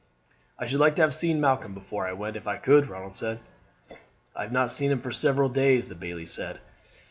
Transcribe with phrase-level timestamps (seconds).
[0.57, 3.39] "I should like to have seen Malcolm before I went, if I could," Ronald said.
[4.35, 6.59] "I have not seen him for several days," the bailie said.